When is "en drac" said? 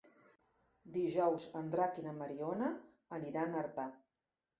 1.59-1.99